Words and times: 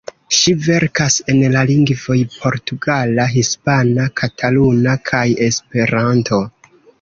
Ŝi 0.35 0.51
verkas 0.67 1.17
en 1.33 1.41
la 1.55 1.61
lingvoj 1.71 2.17
portugala, 2.37 3.27
hispana, 3.35 4.07
kataluna 4.23 4.97
kaj 5.11 5.23
Esperanto. 5.51 6.43